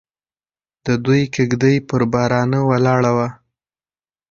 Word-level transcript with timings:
د 0.85 0.87
دوی 1.05 1.21
کږدۍ 1.35 1.75
پر 1.87 2.01
بارانه 2.13 2.59
ولاړه 2.69 3.11
وه. 3.17 3.27